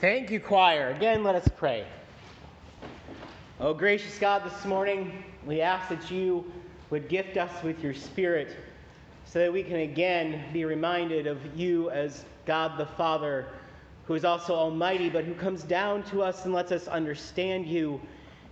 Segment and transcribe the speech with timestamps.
[0.00, 0.88] Thank you, choir.
[0.96, 1.84] Again, let us pray.
[3.60, 6.50] Oh, gracious God, this morning we ask that you
[6.88, 8.56] would gift us with your Spirit
[9.26, 13.48] so that we can again be reminded of you as God the Father,
[14.06, 18.00] who is also Almighty, but who comes down to us and lets us understand you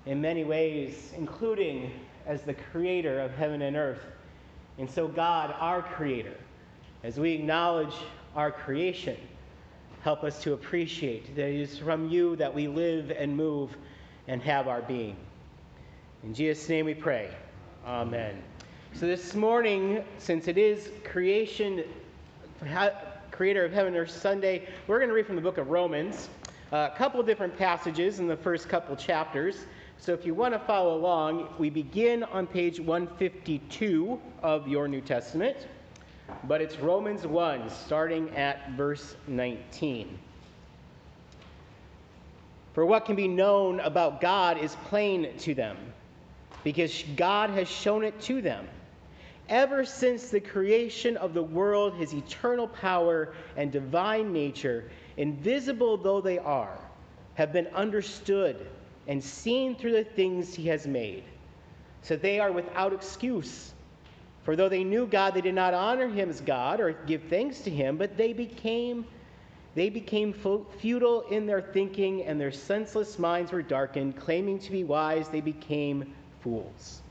[0.04, 1.90] in many ways, including
[2.26, 4.04] as the Creator of heaven and earth.
[4.76, 6.36] And so, God, our Creator,
[7.04, 7.94] as we acknowledge
[8.36, 9.16] our creation,
[10.08, 13.76] help us to appreciate that it is from you that we live and move
[14.26, 15.14] and have our being.
[16.24, 17.28] In Jesus' name we pray.
[17.84, 18.42] Amen.
[18.94, 21.84] So this morning, since it is creation,
[23.30, 26.30] creator of heaven earth Sunday, we're going to read from the book of Romans,
[26.72, 29.66] uh, a couple different passages in the first couple chapters.
[29.98, 35.02] So if you want to follow along, we begin on page 152 of your New
[35.02, 35.68] Testament
[36.44, 40.18] but it's Romans 1, starting at verse 19.
[42.74, 45.76] For what can be known about God is plain to them,
[46.64, 48.68] because God has shown it to them.
[49.48, 56.20] Ever since the creation of the world, his eternal power and divine nature, invisible though
[56.20, 56.78] they are,
[57.34, 58.66] have been understood
[59.06, 61.24] and seen through the things he has made.
[62.02, 63.72] So they are without excuse.
[64.48, 67.60] For though they knew God, they did not honor him as God or give thanks
[67.60, 69.04] to him, but they became
[69.74, 74.16] they became futile in their thinking, and their senseless minds were darkened.
[74.16, 77.02] Claiming to be wise, they became fools.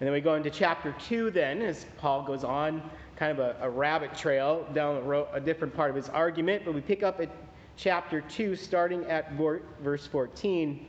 [0.00, 2.82] And then we go into chapter 2, then, as Paul goes on,
[3.14, 6.64] kind of a, a rabbit trail down road, a different part of his argument.
[6.64, 7.30] But we pick up at
[7.76, 10.84] chapter 2, starting at verse 14.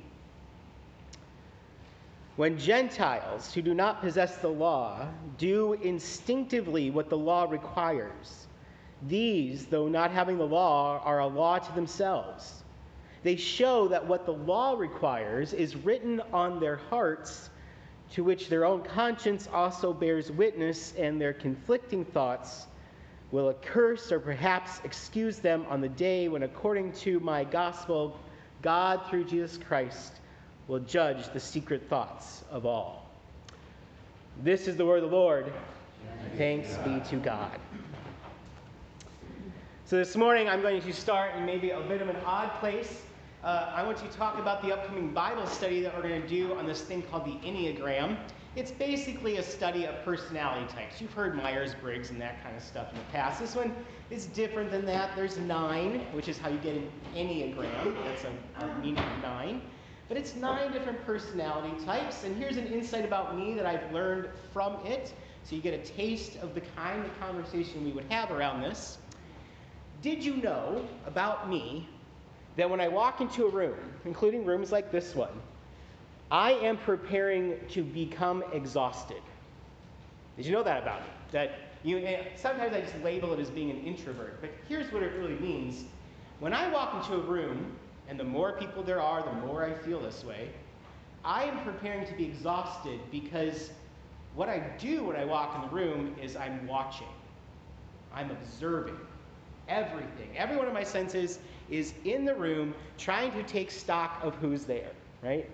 [2.40, 8.48] When Gentiles who do not possess the law do instinctively what the law requires,
[9.06, 12.64] these, though not having the law, are a law to themselves.
[13.24, 17.50] They show that what the law requires is written on their hearts,
[18.12, 22.68] to which their own conscience also bears witness, and their conflicting thoughts
[23.34, 28.18] will accurse or perhaps excuse them on the day when, according to my gospel,
[28.62, 30.22] God, through Jesus Christ,
[30.70, 33.10] will judge the secret thoughts of all.
[34.44, 35.52] This is the word of the Lord.
[36.38, 37.60] Thanks be to God.
[39.86, 43.02] So this morning I'm going to start in maybe a bit of an odd place.
[43.44, 46.54] Uh, I want to talk about the upcoming Bible study that we're going to do
[46.54, 48.16] on this thing called the Enneagram.
[48.56, 51.02] It's basically a study of personality types.
[51.02, 53.40] You've heard Myers Briggs and that kind of stuff in the past.
[53.40, 53.74] This one
[54.12, 55.16] is different than that.
[55.16, 57.96] There's nine, which is how you get an Enneagram.
[58.06, 59.62] That's a, a meaning of nine.
[60.10, 64.28] But it's nine different personality types, and here's an insight about me that I've learned
[64.52, 65.14] from it.
[65.44, 68.98] So you get a taste of the kind of conversation we would have around this.
[70.02, 71.88] Did you know about me
[72.58, 75.34] that when I walk into a room, including rooms like this one,
[76.32, 79.22] I am preparing to become exhausted?
[80.38, 81.08] Did you know that about me?
[81.32, 81.52] That
[81.84, 85.14] you, eh, sometimes I just label it as being an introvert, but here's what it
[85.20, 85.86] really means.
[86.40, 87.76] When I walk into a room,
[88.10, 90.50] and the more people there are, the more I feel this way.
[91.24, 93.70] I am preparing to be exhausted because
[94.36, 97.08] what I do when I walk in the room is I'm watching,
[98.14, 98.98] I'm observing
[99.68, 100.30] everything.
[100.36, 101.40] Every one of my senses
[101.70, 104.92] is in the room trying to take stock of who's there,
[105.22, 105.48] right?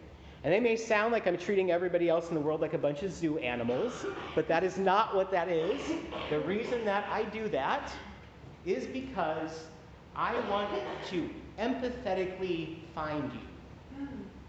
[0.44, 3.04] And they may sound like I'm treating everybody else in the world like a bunch
[3.04, 4.06] of zoo animals,
[4.36, 5.82] but that is not what that is.
[6.30, 7.92] The reason that I do that
[8.66, 9.66] is because
[10.16, 10.70] I want
[11.10, 14.08] to empathetically find you.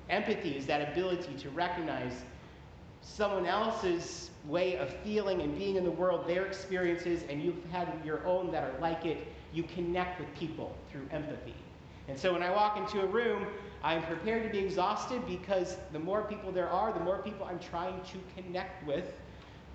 [0.09, 2.23] Empathy is that ability to recognize
[3.03, 7.89] someone else's way of feeling and being in the world, their experiences, and you've had
[8.05, 9.27] your own that are like it.
[9.53, 11.55] You connect with people through empathy.
[12.09, 13.47] And so when I walk into a room,
[13.83, 17.59] I'm prepared to be exhausted because the more people there are, the more people I'm
[17.59, 19.13] trying to connect with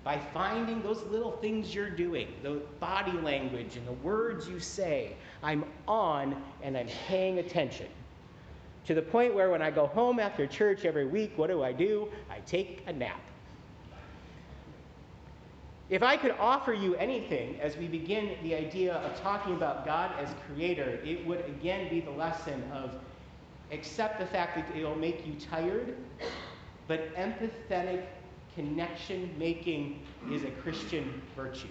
[0.04, 5.14] by finding those little things you're doing, the body language and the words you say.
[5.42, 7.86] I'm on and I'm paying attention.
[8.86, 11.72] To the point where when I go home after church every week, what do I
[11.72, 12.08] do?
[12.28, 13.20] I take a nap.
[15.88, 20.10] If I could offer you anything as we begin the idea of talking about God
[20.18, 22.94] as creator, it would again be the lesson of
[23.70, 25.94] accept the fact that it'll make you tired,
[26.88, 28.06] but empathetic
[28.54, 31.68] connection making is a Christian virtue.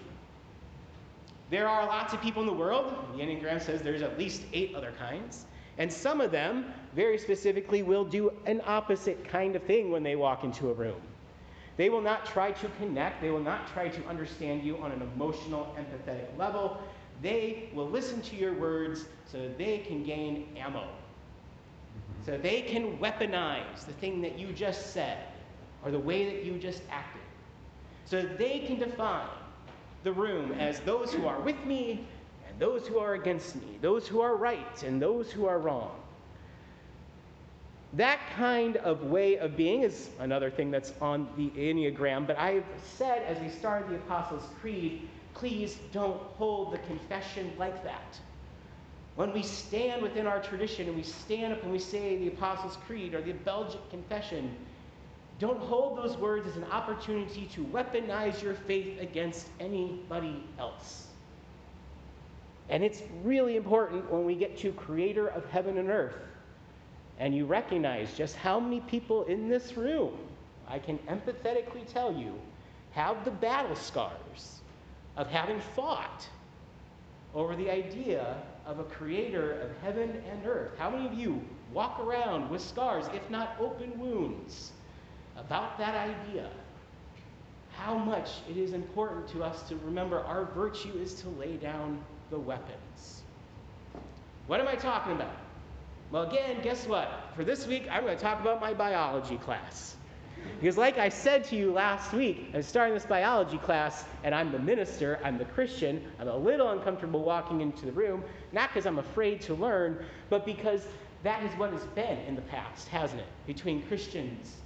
[1.50, 2.94] There are lots of people in the world.
[3.14, 5.44] The Enneagram says there's at least eight other kinds.
[5.78, 10.16] And some of them, very specifically, will do an opposite kind of thing when they
[10.16, 11.00] walk into a room.
[11.76, 15.02] They will not try to connect, they will not try to understand you on an
[15.02, 16.80] emotional, empathetic level.
[17.22, 20.88] they will listen to your words so they can gain ammo.
[22.26, 25.18] So they can weaponize the thing that you just said
[25.84, 27.22] or the way that you just acted.
[28.04, 29.28] So they can define
[30.04, 32.06] the room as those who are with me
[32.48, 35.92] and those who are against me, those who are right and those who are wrong.
[37.94, 42.64] That kind of way of being is another thing that's on the Enneagram, but I've
[42.96, 48.18] said as we started the Apostles' Creed, please don't hold the confession like that.
[49.14, 52.78] When we stand within our tradition and we stand up and we say the Apostles'
[52.86, 54.56] Creed or the Belgic Confession,
[55.42, 61.08] don't hold those words as an opportunity to weaponize your faith against anybody else.
[62.68, 66.14] And it's really important when we get to Creator of heaven and earth
[67.18, 70.16] and you recognize just how many people in this room,
[70.68, 72.38] I can empathetically tell you,
[72.92, 74.60] have the battle scars
[75.16, 76.24] of having fought
[77.34, 80.70] over the idea of a creator of heaven and earth.
[80.78, 81.42] How many of you
[81.72, 84.70] walk around with scars, if not open wounds,
[85.46, 86.48] about that idea?
[87.76, 92.00] How much it is important to us to remember our virtue is to lay down
[92.32, 93.22] the weapons.
[94.46, 95.36] What am I talking about?
[96.10, 97.08] Well, again, guess what?
[97.36, 99.96] For this week, I'm going to talk about my biology class.
[100.58, 104.50] Because, like I said to you last week, I'm starting this biology class, and I'm
[104.50, 106.02] the minister, I'm the Christian.
[106.18, 110.44] I'm a little uncomfortable walking into the room, not because I'm afraid to learn, but
[110.44, 110.84] because
[111.22, 113.28] that is what has been in the past, hasn't it?
[113.46, 114.56] Between Christians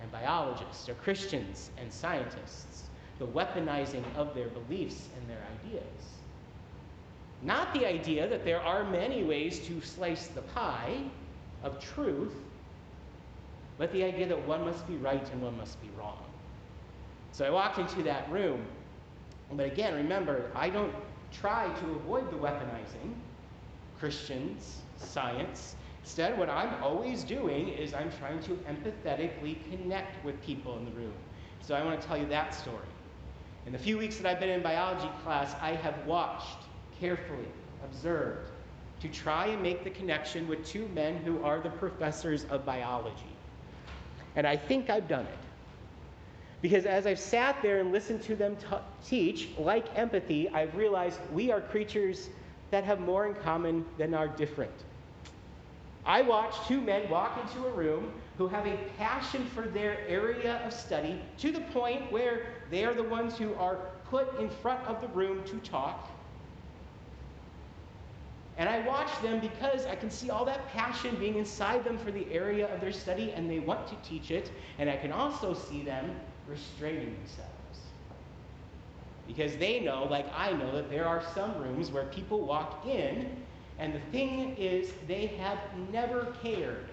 [0.00, 2.84] and biologists, or Christians and scientists,
[3.18, 5.82] the weaponizing of their beliefs and their ideas.
[7.42, 11.02] Not the idea that there are many ways to slice the pie
[11.62, 12.32] of truth,
[13.78, 16.24] but the idea that one must be right and one must be wrong.
[17.32, 18.64] So I walked into that room,
[19.52, 20.92] but again, remember, I don't
[21.32, 23.14] try to avoid the weaponizing
[23.98, 25.76] Christians, science.
[26.06, 30.92] Instead, what I'm always doing is I'm trying to empathetically connect with people in the
[30.92, 31.12] room.
[31.62, 32.86] So I want to tell you that story.
[33.66, 36.58] In the few weeks that I've been in biology class, I have watched
[37.00, 37.48] carefully
[37.82, 38.50] observed
[39.00, 43.36] to try and make the connection with two men who are the professors of biology.
[44.36, 45.38] And I think I've done it.
[46.62, 51.18] Because as I've sat there and listened to them t- teach, like empathy, I've realized
[51.32, 52.28] we are creatures
[52.70, 54.84] that have more in common than are different.
[56.06, 60.62] I watched two men walk into a room who have a passion for their area
[60.64, 64.86] of study to the point where they are the ones who are put in front
[64.86, 66.08] of the room to talk
[68.58, 72.10] and I watch them because I can see all that passion being inside them for
[72.10, 74.50] the area of their study and they want to teach it.
[74.78, 76.10] And I can also see them
[76.48, 77.50] restraining themselves.
[79.26, 83.30] Because they know, like I know, that there are some rooms where people walk in,
[83.78, 85.58] and the thing is, they have
[85.92, 86.86] never cared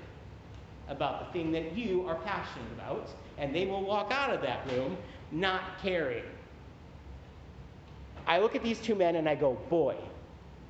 [0.90, 4.70] about the thing that you are passionate about, and they will walk out of that
[4.72, 4.98] room
[5.32, 6.24] not caring.
[8.28, 9.96] I look at these two men and I go, boy,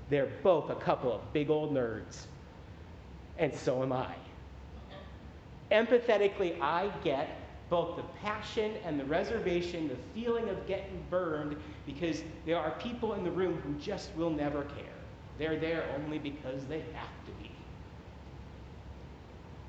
[0.10, 2.26] they're both a couple of big old nerds.
[3.38, 4.14] And so am I.
[5.72, 7.40] Empathetically, I get
[7.70, 13.14] both the passion and the reservation, the feeling of getting burned, because there are people
[13.14, 15.03] in the room who just will never care.
[15.38, 17.52] They're there only because they have to be.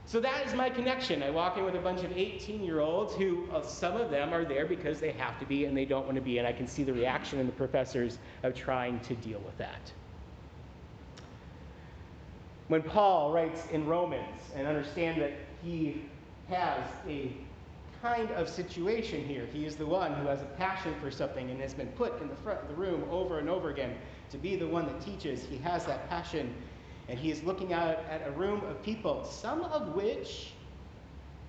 [0.06, 1.22] So that is my connection.
[1.22, 4.32] I walk in with a bunch of 18 year olds who, uh, some of them
[4.32, 6.52] are there because they have to be and they don't want to be, and I
[6.52, 9.92] can see the reaction in the professors of trying to deal with that.
[12.68, 16.02] When Paul writes in Romans, and understand that he
[16.48, 17.32] has a
[18.00, 21.60] kind of situation here, he is the one who has a passion for something and
[21.60, 23.94] has been put in the front of the room over and over again
[24.30, 25.44] to be the one that teaches.
[25.44, 26.54] He has that passion,
[27.08, 30.52] and he is looking out at a room of people, some of which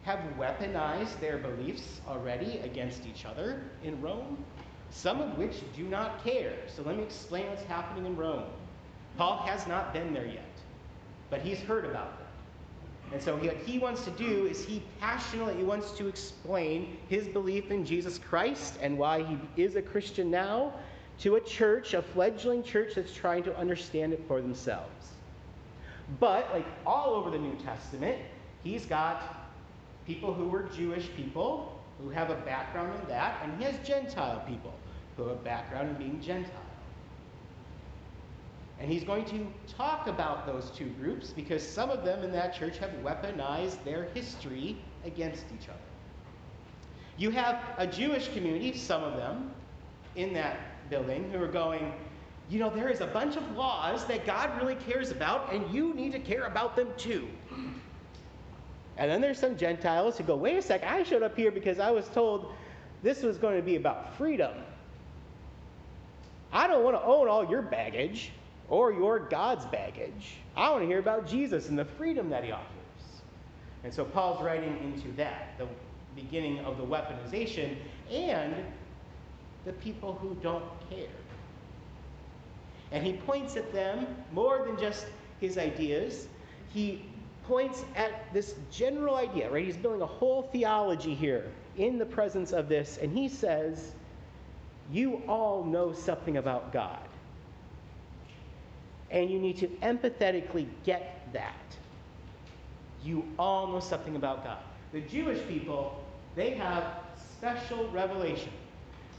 [0.04, 4.44] have weaponized their beliefs already against each other in Rome,
[4.92, 6.54] some of which do not care.
[6.68, 8.46] So let me explain what's happening in Rome.
[9.18, 10.46] Paul has not been there yet
[11.30, 12.28] but he's heard about them.
[13.12, 17.72] And so what he wants to do is he passionately wants to explain his belief
[17.72, 20.74] in Jesus Christ and why he is a Christian now
[21.20, 25.12] to a church, a fledgling church that's trying to understand it for themselves.
[26.20, 28.18] But, like all over the New Testament,
[28.64, 29.50] he's got
[30.06, 34.44] people who were Jewish people who have a background in that, and he has Gentile
[34.48, 34.74] people
[35.16, 36.52] who have a background in being Gentile.
[38.80, 42.54] And he's going to talk about those two groups because some of them in that
[42.54, 45.80] church have weaponized their history against each other.
[47.18, 49.52] You have a Jewish community, some of them,
[50.18, 50.58] in that
[50.90, 51.94] building who are going,
[52.50, 55.94] you know, there is a bunch of laws that God really cares about, and you
[55.94, 57.28] need to care about them too.
[58.98, 61.80] And then there's some Gentiles who go, wait a sec, I showed up here because
[61.80, 62.54] I was told
[63.04, 64.54] this was going to be about freedom.
[66.54, 68.32] I don't want to own all your baggage
[68.70, 70.38] or your God's baggage.
[70.56, 72.66] I want to hear about Jesus and the freedom that he offers.
[73.84, 75.68] And so Paul's writing into that, the
[76.16, 77.76] beginning of the weaponization
[78.10, 78.56] and
[79.66, 81.08] the people who don't care.
[82.92, 85.08] And he points at them more than just
[85.42, 86.28] his ideas.
[86.74, 87.04] He
[87.48, 89.66] points at this general idea, right?
[89.66, 91.46] He's building a whole theology here
[91.78, 93.92] in the presence of this, and he says,
[94.92, 97.00] You all know something about God.
[99.12, 101.54] And you need to empathetically get that.
[103.04, 104.58] You all know something about God.
[104.92, 106.04] The Jewish people,
[106.36, 106.84] they have
[107.38, 108.52] special revelation.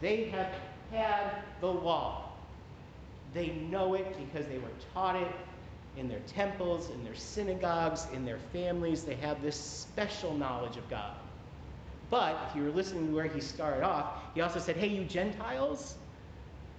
[0.00, 0.52] They have
[0.90, 2.30] had the law.
[3.34, 5.28] They know it because they were taught it
[5.96, 9.04] in their temples, in their synagogues, in their families.
[9.04, 11.12] They have this special knowledge of God.
[12.10, 15.04] But if you were listening to where he started off, he also said, Hey, you
[15.04, 15.96] Gentiles,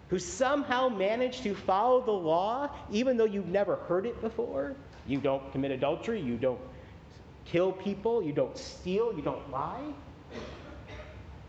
[0.09, 4.75] who somehow managed to follow the law, even though you've never heard it before.
[5.05, 6.59] You don't commit adultery, you don't
[7.45, 9.93] kill people, you don't steal, you don't lie.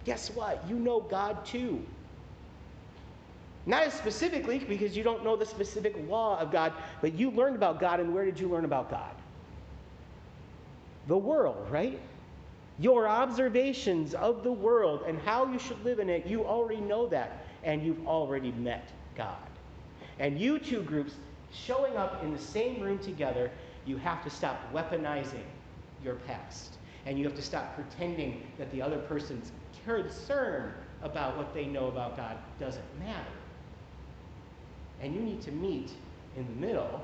[0.05, 0.65] Guess what?
[0.69, 1.85] You know God too.
[3.67, 7.55] Not as specifically because you don't know the specific law of God, but you learned
[7.55, 9.15] about God, and where did you learn about God?
[11.07, 12.01] The world, right?
[12.79, 17.09] Your observations of the world and how you should live in it, you already know
[17.09, 19.37] that, and you've already met God.
[20.19, 21.15] And you two groups
[21.53, 23.51] showing up in the same room together,
[23.85, 25.45] you have to stop weaponizing
[26.03, 26.79] your past.
[27.07, 29.53] And you have to stop pretending that the other person's
[29.97, 33.25] concern about what they know about God doesn't matter.
[35.01, 35.91] And you need to meet
[36.37, 37.03] in the middle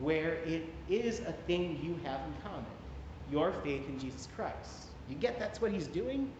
[0.00, 2.64] where it is a thing you have in common
[3.30, 4.86] your faith in Jesus Christ.
[5.08, 6.30] You get that's what he's doing?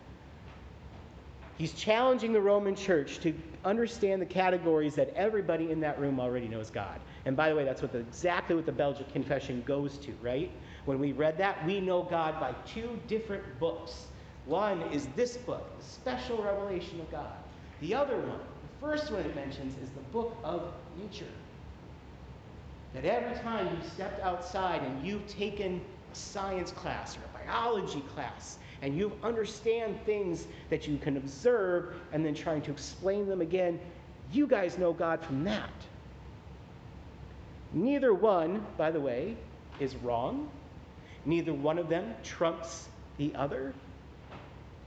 [1.56, 6.48] He's challenging the Roman church to understand the categories that everybody in that room already
[6.48, 6.98] knows God.
[7.26, 10.50] And by the way, that's what the, exactly what the Belgic Confession goes to, right?
[10.86, 14.06] When we read that, we know God by two different books.
[14.50, 17.36] One is this book, the special revelation of God.
[17.80, 21.30] The other one, the first one it mentions is the book of nature.
[22.92, 25.80] That every time you stepped outside and you've taken
[26.12, 31.94] a science class or a biology class, and you understand things that you can observe
[32.12, 33.78] and then trying to explain them again,
[34.32, 35.70] you guys know God from that.
[37.72, 39.36] Neither one, by the way,
[39.78, 40.50] is wrong.
[41.24, 43.72] Neither one of them trumps the other.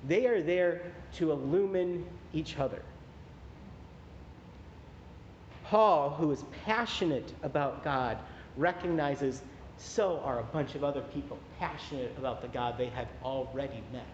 [0.07, 0.81] They are there
[1.13, 2.81] to illumine each other.
[5.65, 8.17] Paul, who is passionate about God,
[8.57, 9.41] recognizes
[9.77, 14.05] so are a bunch of other people passionate about the God they have already met.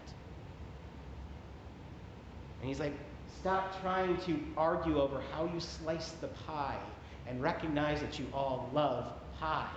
[2.60, 2.94] And he's like,
[3.40, 6.78] stop trying to argue over how you slice the pie
[7.26, 9.68] and recognize that you all love pie.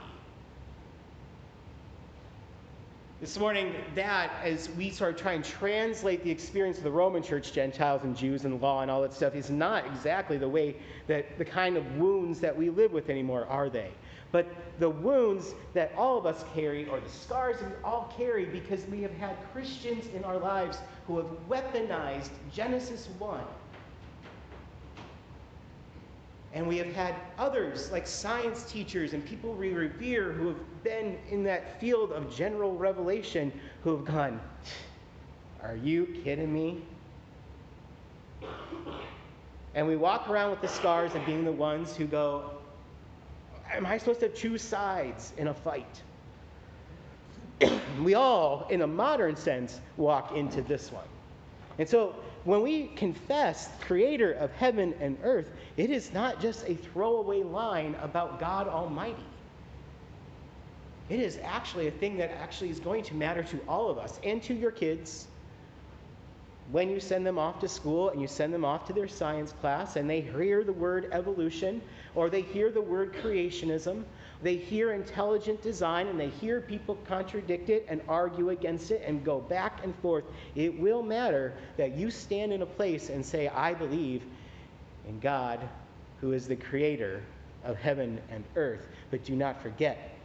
[3.24, 7.24] This morning, that, as we sort of try and translate the experience of the Roman
[7.24, 10.76] church, Gentiles and Jews and law and all that stuff, is not exactly the way
[11.08, 13.92] that the kind of wounds that we live with anymore, are they?
[14.34, 18.44] But the wounds that all of us carry, or the scars that we all carry,
[18.44, 23.40] because we have had Christians in our lives who have weaponized Genesis 1
[26.54, 31.18] and we have had others, like science teachers and people we revere, who have been
[31.30, 33.52] in that field of general revelation,
[33.84, 34.40] who have gone,
[35.64, 36.84] Are you kidding me?
[39.76, 42.52] And we walk around with the scars of being the ones who go,
[43.72, 46.02] Am I supposed to choose sides in a fight?
[48.04, 51.08] we all, in a modern sense, walk into this one.
[51.80, 56.76] And so when we confess creator of heaven and earth, it is not just a
[56.76, 59.24] throwaway line about God Almighty.
[61.10, 64.20] It is actually a thing that actually is going to matter to all of us
[64.24, 65.28] and to your kids.
[66.72, 69.52] When you send them off to school and you send them off to their science
[69.62, 71.82] class and they hear the word evolution
[72.16, 74.04] or they hear the word creationism
[74.44, 79.24] they hear intelligent design and they hear people contradict it and argue against it and
[79.24, 80.26] go back and forth.
[80.56, 84.24] It will matter that you stand in a place and say, I believe
[85.08, 85.60] in God
[86.20, 87.24] who is the creator
[87.64, 88.88] of heaven and earth.
[89.12, 90.18] But do not forget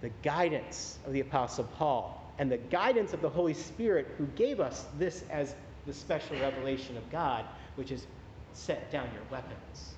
[0.00, 4.58] the guidance of the Apostle Paul and the guidance of the Holy Spirit who gave
[4.58, 5.54] us this as
[5.86, 7.44] the special revelation of God,
[7.76, 8.06] which is
[8.52, 9.94] set down your weapons.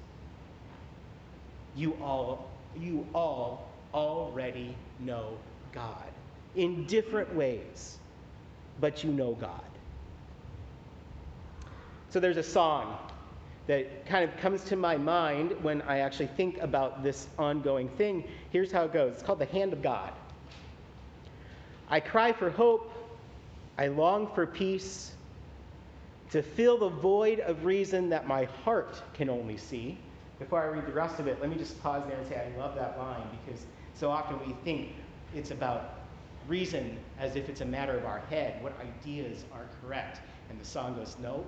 [1.76, 5.36] you all, you all already know
[5.72, 6.10] God
[6.56, 7.98] in different ways,
[8.80, 9.60] but you know God.
[12.10, 12.96] So there's a song
[13.66, 18.24] that kind of comes to my mind when I actually think about this ongoing thing.
[18.50, 20.12] Here's how it goes it's called The Hand of God.
[21.88, 22.92] I cry for hope,
[23.78, 25.12] I long for peace,
[26.30, 29.98] to fill the void of reason that my heart can only see.
[30.38, 32.58] Before I read the rest of it, let me just pause there and say I
[32.58, 33.64] love that line because
[33.94, 34.92] so often we think
[35.34, 36.00] it's about
[36.48, 40.20] reason as if it's a matter of our head, what ideas are correct.
[40.50, 41.44] And the song goes, no,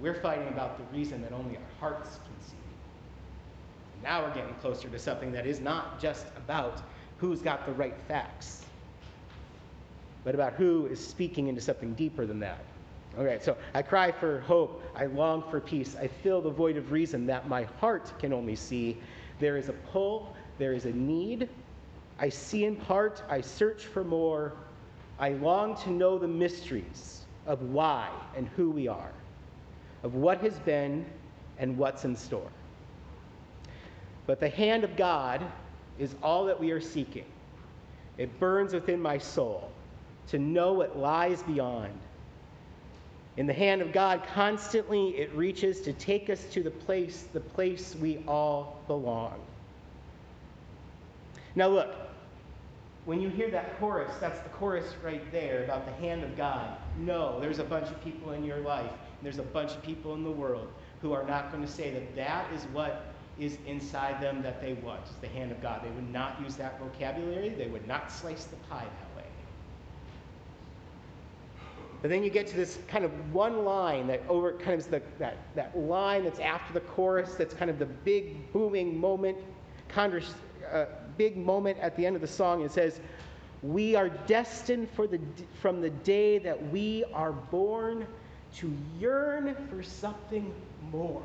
[0.00, 2.54] we're fighting about the reason that only our hearts can see.
[4.02, 6.82] Now we're getting closer to something that is not just about
[7.18, 8.64] who's got the right facts,
[10.24, 12.64] but about who is speaking into something deeper than that.
[13.18, 14.82] Okay, so I cry for hope.
[14.94, 15.96] I long for peace.
[16.00, 18.96] I fill the void of reason that my heart can only see.
[19.40, 21.48] There is a pull, there is a need.
[22.18, 24.52] I see in part, I search for more.
[25.18, 29.12] I long to know the mysteries of why and who we are
[30.02, 31.04] of what has been
[31.58, 32.50] and what's in store.
[34.26, 35.44] But the hand of God
[35.98, 37.24] is all that we are seeking.
[38.16, 39.70] It burns within my soul
[40.28, 41.98] to know what lies beyond.
[43.38, 47.40] In the hand of God, constantly it reaches to take us to the place, the
[47.40, 49.40] place we all belong.
[51.54, 51.94] Now, look,
[53.06, 56.76] when you hear that chorus, that's the chorus right there about the hand of God.
[56.98, 58.90] No, there's a bunch of people in your life
[59.22, 60.68] there's a bunch of people in the world
[61.02, 64.74] who are not going to say that that is what is inside them that they
[64.74, 65.82] want, is the hand of God.
[65.84, 67.50] They would not use that vocabulary.
[67.50, 69.17] They would not slice the pie that way.
[72.00, 75.02] But then you get to this kind of one line that over kind of the,
[75.18, 79.36] that, that line that's after the chorus, that's kind of the big booming moment,
[79.88, 80.34] converse,
[80.72, 80.86] uh,
[81.16, 82.62] big moment at the end of the song.
[82.62, 83.00] It says,
[83.62, 85.18] We are destined for the,
[85.60, 88.06] from the day that we are born
[88.56, 90.54] to yearn for something
[90.92, 91.22] more.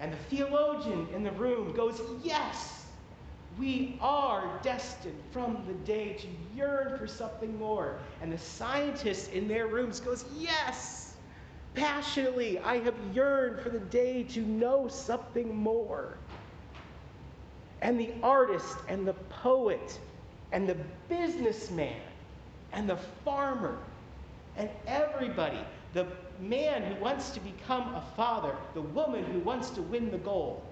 [0.00, 2.77] And the theologian in the room goes, Yes,
[3.58, 7.98] we are destined from the day to yearn for something more.
[8.22, 11.14] And the scientist in their rooms goes, Yes,
[11.74, 16.16] passionately, I have yearned for the day to know something more.
[17.82, 19.98] And the artist and the poet
[20.52, 20.76] and the
[21.08, 22.00] businessman
[22.72, 23.78] and the farmer
[24.56, 25.60] and everybody,
[25.94, 26.06] the
[26.40, 30.62] man who wants to become a father, the woman who wants to win the goal,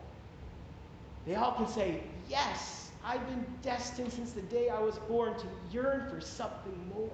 [1.26, 5.46] they all can say, Yes, I've been destined since the day I was born to
[5.70, 7.10] yearn for something more.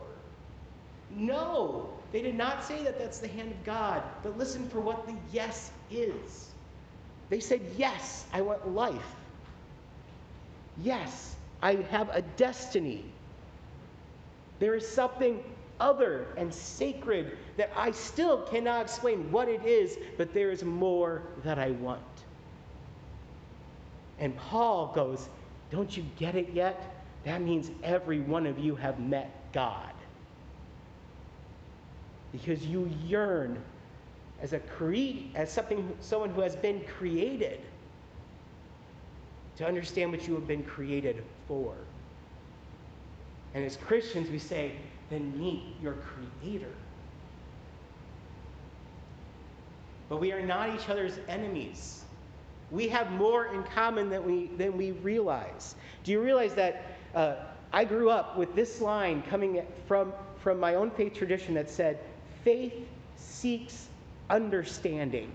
[1.10, 5.06] No, they did not say that that's the hand of God, but listen for what
[5.06, 6.50] the yes is.
[7.28, 9.16] They said, Yes, I want life.
[10.78, 13.04] Yes, I have a destiny.
[14.58, 15.42] There is something
[15.80, 21.22] other and sacred that I still cannot explain what it is, but there is more
[21.44, 22.00] that I want.
[24.18, 25.28] And Paul goes,
[25.70, 26.96] Don't you get it yet?
[27.24, 29.92] That means every one of you have met God.
[32.32, 33.62] Because you yearn
[34.40, 37.60] as a cre- as something someone who has been created
[39.56, 41.74] to understand what you have been created for.
[43.54, 44.72] And as Christians, we say,
[45.10, 46.72] then meet your Creator.
[50.08, 52.04] But we are not each other's enemies.
[52.72, 55.76] We have more in common than we, than we realize.
[56.04, 57.34] Do you realize that uh,
[57.72, 61.98] I grew up with this line coming from, from my own faith tradition that said,
[62.44, 62.72] faith
[63.16, 63.88] seeks
[64.30, 65.30] understanding.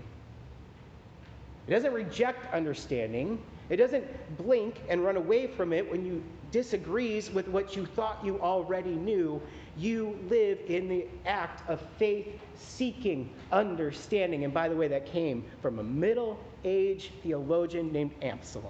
[1.68, 3.40] It doesn't reject understanding.
[3.70, 4.04] It doesn't
[4.38, 8.94] blink and run away from it when you disagrees with what you thought you already
[8.94, 9.40] knew,
[9.78, 14.44] you live in the act of faith seeking understanding.
[14.44, 18.64] And by the way, that came from a middle aged theologian named Anselm.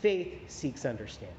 [0.00, 1.36] Faith seeks understanding.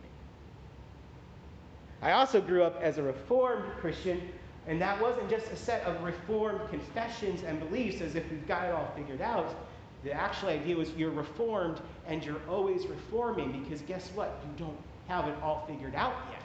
[2.01, 4.21] I also grew up as a Reformed Christian,
[4.67, 8.65] and that wasn't just a set of Reformed confessions and beliefs as if we've got
[8.65, 9.55] it all figured out.
[10.03, 14.39] The actual idea was you're reformed and you're always reforming because guess what?
[14.43, 14.77] You don't
[15.07, 16.36] have it all figured out yet.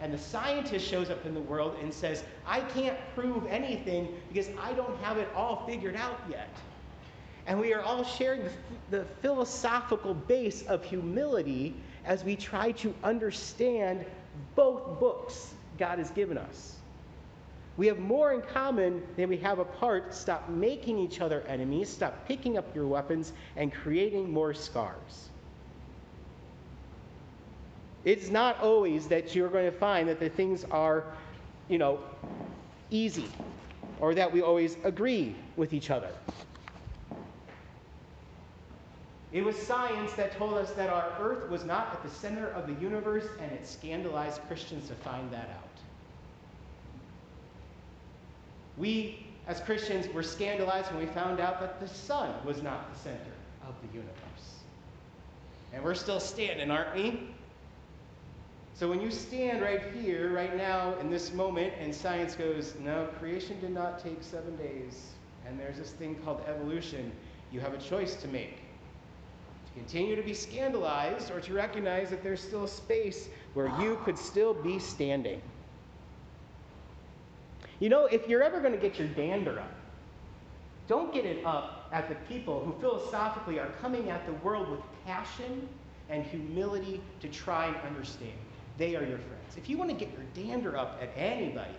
[0.00, 4.48] And the scientist shows up in the world and says, I can't prove anything because
[4.60, 6.50] I don't have it all figured out yet.
[7.46, 8.50] And we are all sharing the,
[8.98, 14.04] the philosophical base of humility as we try to understand
[14.54, 16.76] both books God has given us
[17.76, 20.12] We have more in common than we have apart.
[20.12, 21.88] Stop making each other enemies.
[21.88, 25.30] Stop picking up your weapons and creating more scars.
[28.04, 31.04] It's not always that you're going to find that the things are,
[31.68, 32.00] you know,
[32.90, 33.28] easy
[34.00, 36.10] or that we always agree with each other.
[39.30, 42.66] It was science that told us that our earth was not at the center of
[42.66, 45.68] the universe, and it scandalized Christians to find that out.
[48.78, 52.98] We, as Christians, were scandalized when we found out that the sun was not the
[53.00, 53.32] center
[53.66, 54.14] of the universe.
[55.74, 57.28] And we're still standing, aren't we?
[58.78, 63.08] So when you stand right here, right now, in this moment, and science goes, no,
[63.18, 65.14] creation did not take seven days,
[65.44, 67.10] and there's this thing called evolution,
[67.50, 68.58] you have a choice to make.
[69.66, 73.98] To continue to be scandalized or to recognize that there's still a space where you
[74.04, 75.42] could still be standing.
[77.80, 79.74] You know, if you're ever going to get your dander up,
[80.86, 84.80] don't get it up at the people who philosophically are coming at the world with
[85.04, 85.68] passion
[86.08, 88.38] and humility to try and understand.
[88.78, 89.56] They are your friends.
[89.56, 91.74] If you want to get your dander up at anybody,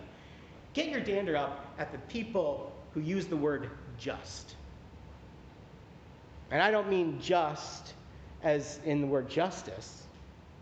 [0.74, 4.54] get your dander up at the people who use the word just.
[6.50, 7.94] And I don't mean just
[8.42, 10.04] as in the word justice,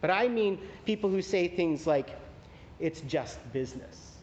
[0.00, 2.16] but I mean people who say things like,
[2.78, 4.16] it's just business.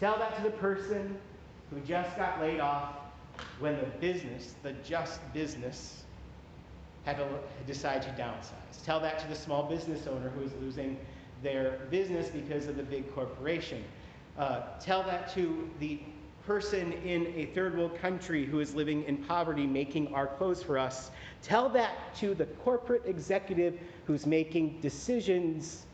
[0.00, 1.16] Tell that to the person
[1.70, 2.94] who just got laid off
[3.58, 6.04] when the business, the just business,
[7.06, 7.28] had to
[7.66, 8.84] decide to downsize.
[8.84, 10.98] Tell that to the small business owner who is losing
[11.42, 13.82] their business because of the big corporation.
[14.36, 16.00] Uh, tell that to the
[16.46, 20.78] person in a third world country who is living in poverty making our clothes for
[20.78, 21.10] us.
[21.42, 25.86] Tell that to the corporate executive who's making decisions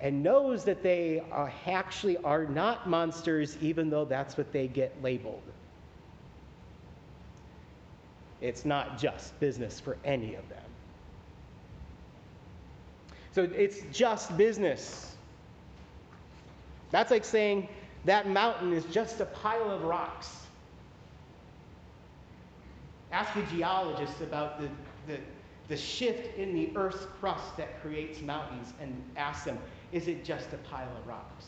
[0.00, 1.22] and knows that they
[1.66, 5.42] actually are not monsters, even though that's what they get labeled.
[8.40, 10.58] It's not just business for any of them.
[13.32, 15.14] So it's just business.
[16.90, 17.68] That's like saying
[18.04, 20.36] that mountain is just a pile of rocks.
[23.12, 24.68] Ask a geologist about the,
[25.06, 25.20] the,
[25.68, 29.58] the shift in the Earth's crust that creates mountains and ask them,
[29.92, 31.46] is it just a pile of rocks?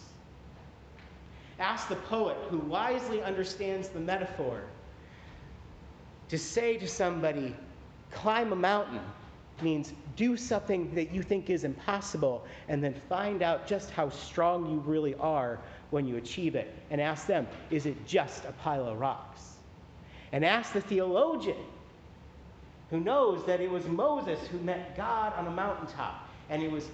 [1.59, 4.65] Ask the poet who wisely understands the metaphor
[6.33, 7.55] to say to somebody,
[8.11, 9.03] climb a mountain
[9.61, 14.65] means do something that you think is impossible and then find out just how strong
[14.65, 15.59] you really are
[15.91, 16.75] when you achieve it.
[16.91, 19.43] And ask them, is it just a pile of rocks?
[20.33, 21.59] And ask the theologian
[22.89, 26.89] who knows that it was Moses who met God on a mountaintop and it was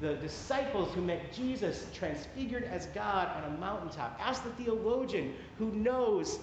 [0.00, 4.16] the disciples who met Jesus transfigured as God on a mountaintop.
[4.22, 6.38] Ask the theologian who knows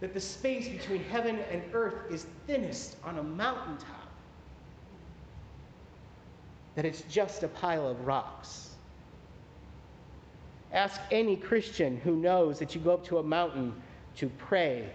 [0.00, 4.08] that the space between heaven and earth is thinnest on a mountaintop.
[6.74, 8.70] That it's just a pile of rocks.
[10.72, 13.72] Ask any Christian who knows that you go up to a mountain
[14.16, 14.90] to pray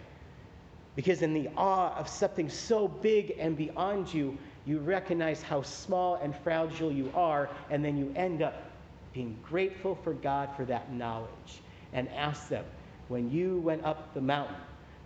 [0.95, 6.15] because, in the awe of something so big and beyond you, you recognize how small
[6.15, 8.69] and fragile you are, and then you end up
[9.13, 11.61] being grateful for God for that knowledge
[11.93, 12.65] and ask them,
[13.07, 14.55] when you went up the mountain,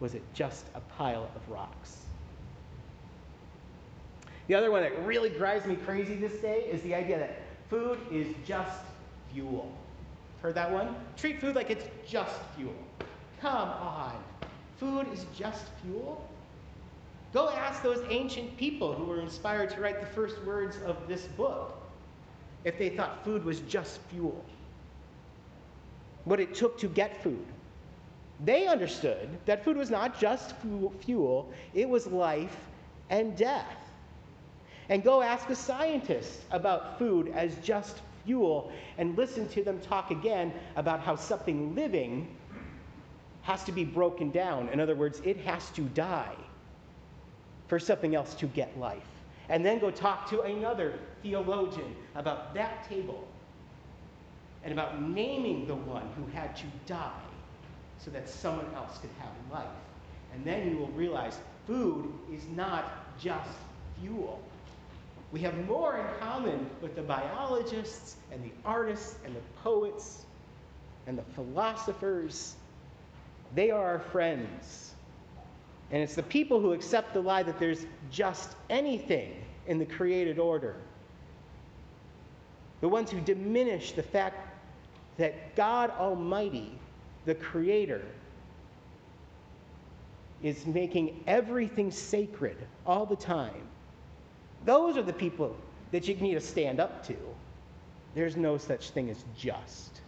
[0.04, 2.02] was it just a pile of rocks?
[4.48, 7.40] The other one that really drives me crazy this day is the idea that
[7.70, 8.82] food is just
[9.32, 9.72] fuel.
[10.42, 10.94] Heard that one?
[11.16, 12.76] Treat food like it's just fuel.
[13.40, 14.22] Come on.
[14.78, 16.30] Food is just fuel?
[17.34, 21.28] Go ask those ancient people who were inspired to write the first words of this
[21.28, 21.78] book
[22.66, 24.44] if they thought food was just fuel.
[26.26, 27.46] What it took to get food.
[28.40, 30.56] They understood that food was not just
[31.02, 32.58] fuel, it was life
[33.10, 33.78] and death.
[34.90, 40.12] And go ask a scientist about food as just fuel and listen to them talk
[40.12, 42.28] again about how something living
[43.44, 44.70] has to be broken down.
[44.70, 46.36] In other words, it has to die
[47.68, 49.08] for something else to get life.
[49.50, 53.28] And then go talk to another theologian about that table
[54.64, 57.12] and about naming the one who had to die
[58.00, 59.68] so that someone else could have life.
[60.34, 63.50] And then you will realize food is not just
[64.00, 64.42] fuel.
[65.32, 70.26] We have more in common with the biologists and the artists and the poets
[71.08, 72.56] and the philosophers.
[73.56, 74.94] They are our friends.
[75.92, 79.34] And it's the people who accept the lie that there's just anything
[79.68, 80.76] in the created order.
[82.82, 84.36] The ones who diminish the fact
[85.18, 86.72] that God Almighty,
[87.26, 88.04] the Creator,
[90.44, 93.68] is making everything sacred all the time.
[94.66, 95.56] Those are the people
[95.92, 97.16] that you need to stand up to.
[98.14, 100.02] There's no such thing as just.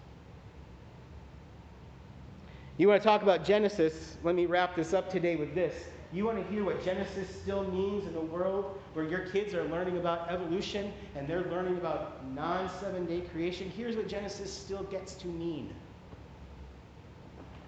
[2.78, 4.18] You want to talk about Genesis?
[4.24, 5.74] Let me wrap this up today with this.
[6.12, 9.64] You want to hear what Genesis still means in a world where your kids are
[9.66, 13.72] learning about evolution and they're learning about non seven day creation?
[13.76, 15.74] Here's what Genesis still gets to mean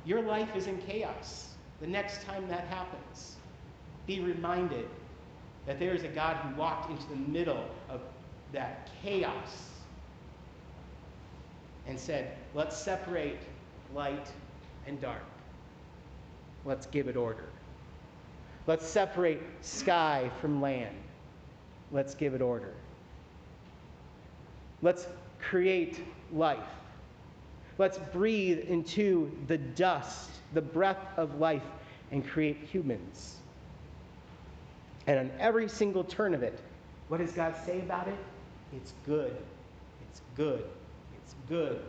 [0.08, 1.50] your life is in chaos
[1.82, 3.36] the next time that happens.
[4.08, 4.88] Be reminded
[5.66, 8.00] that there is a God who walked into the middle of
[8.54, 9.70] that chaos
[11.86, 13.42] and said, Let's separate
[13.94, 14.32] light
[14.88, 15.24] and dark.
[16.64, 17.50] Let's give it order.
[18.66, 20.96] Let's separate sky from land.
[21.92, 22.74] Let's give it order.
[24.82, 25.06] Let's
[25.40, 26.60] create life.
[27.78, 31.64] Let's breathe into the dust, the breath of life,
[32.12, 33.38] and create humans.
[35.06, 36.60] And on every single turn of it,
[37.08, 38.18] what does God say about it?
[38.74, 39.36] It's good.
[40.10, 40.64] It's good.
[41.24, 41.82] It's good.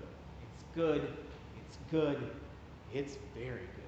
[0.43, 1.09] It's good.
[1.67, 2.31] It's good.
[2.95, 3.79] It's very good.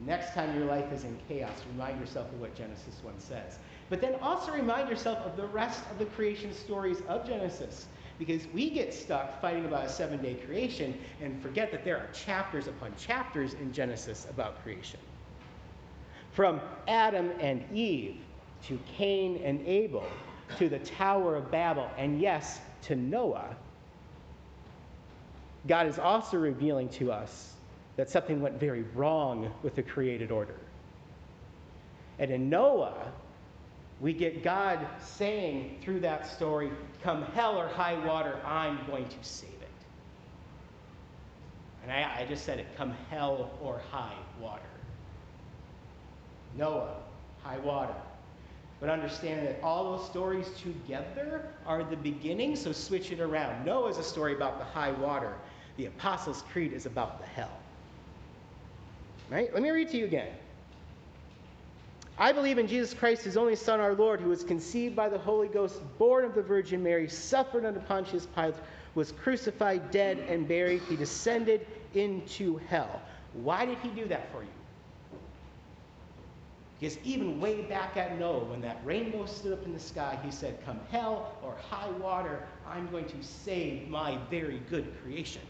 [0.00, 3.58] The Next time your life is in chaos, remind yourself of what Genesis 1 says.
[3.90, 7.86] But then also remind yourself of the rest of the creation stories of Genesis.
[8.24, 12.06] Because we get stuck fighting about a seven day creation and forget that there are
[12.12, 15.00] chapters upon chapters in Genesis about creation.
[16.30, 18.18] From Adam and Eve
[18.68, 20.06] to Cain and Abel
[20.56, 23.56] to the Tower of Babel, and yes, to Noah,
[25.66, 27.54] God is also revealing to us
[27.96, 30.60] that something went very wrong with the created order.
[32.20, 33.10] And in Noah,
[34.02, 36.70] we get God saying through that story,
[37.04, 39.68] Come hell or high water, I'm going to save it.
[41.82, 44.62] And I, I just said it, come hell or high water.
[46.58, 46.96] Noah,
[47.42, 47.94] high water.
[48.80, 53.64] But understand that all those stories together are the beginning, so switch it around.
[53.64, 55.34] Noah is a story about the high water.
[55.76, 57.56] The Apostles' Creed is about the hell.
[59.30, 59.54] Right?
[59.54, 60.28] Let me read to you again.
[62.22, 65.18] I believe in Jesus Christ, his only Son, our Lord, who was conceived by the
[65.18, 68.54] Holy Ghost, born of the Virgin Mary, suffered under Pontius Pilate,
[68.94, 70.82] was crucified, dead, and buried.
[70.88, 73.02] He descended into hell.
[73.32, 74.48] Why did he do that for you?
[76.78, 80.30] Because even way back at Noah, when that rainbow stood up in the sky, he
[80.30, 85.42] said, Come hell or high water, I'm going to save my very good creation.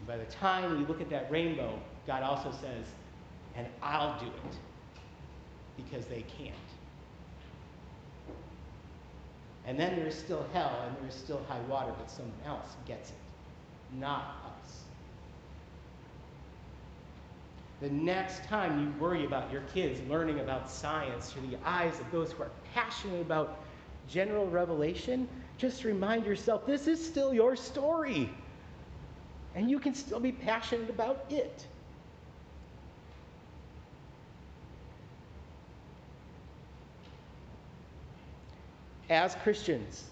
[0.00, 2.86] And by the time we look at that rainbow, God also says,
[3.56, 4.56] and I'll do it
[5.76, 6.54] because they can't.
[9.66, 12.76] And then there is still hell and there is still high water, but someone else
[12.86, 13.16] gets it,
[13.98, 14.82] not us.
[17.80, 22.10] The next time you worry about your kids learning about science through the eyes of
[22.10, 23.58] those who are passionate about
[24.08, 28.30] general revelation, just remind yourself this is still your story.
[29.54, 31.66] And you can still be passionate about it.
[39.10, 40.04] As Christians,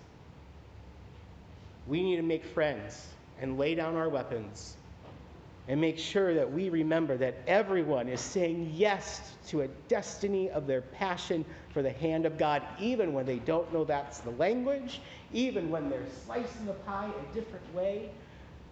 [1.87, 3.07] we need to make friends
[3.41, 4.77] and lay down our weapons
[5.69, 10.67] and make sure that we remember that everyone is saying yes to a destiny of
[10.67, 15.01] their passion for the hand of God, even when they don't know that's the language,
[15.33, 18.11] even when they're slicing the pie a different way.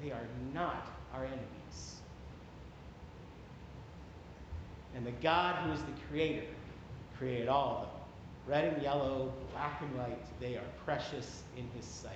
[0.02, 1.96] They are not our enemies.
[4.94, 6.46] And the God who is the creator
[7.16, 7.99] created all of them
[8.46, 12.14] red and yellow, black and white, they are precious in his sight.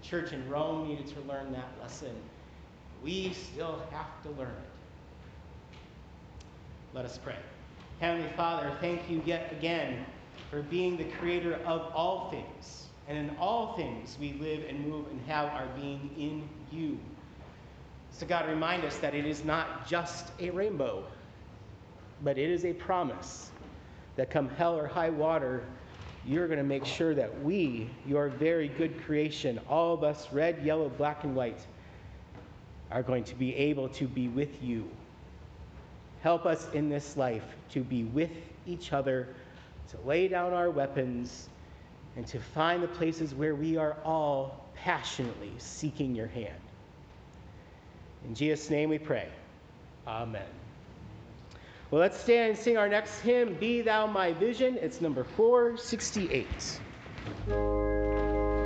[0.00, 2.14] The church in Rome needed to learn that lesson.
[3.02, 5.76] We still have to learn it.
[6.94, 7.36] Let us pray.
[8.00, 10.04] Heavenly Father, thank you yet again
[10.50, 12.86] for being the creator of all things.
[13.08, 16.98] And in all things, we live and move and have our being in you.
[18.10, 21.04] So, God, remind us that it is not just a rainbow,
[22.22, 23.50] but it is a promise
[24.16, 25.62] that come hell or high water,
[26.26, 30.62] you're going to make sure that we, your very good creation, all of us, red,
[30.64, 31.60] yellow, black, and white,
[32.90, 34.88] are going to be able to be with you.
[36.22, 38.30] Help us in this life to be with
[38.66, 39.28] each other,
[39.90, 41.48] to lay down our weapons,
[42.16, 46.54] and to find the places where we are all passionately seeking your hand.
[48.26, 49.28] In Jesus' name we pray.
[50.06, 50.65] Amen.
[51.90, 54.76] Well, let's stand and sing our next hymn, Be Thou My Vision.
[54.80, 56.80] It's number 468.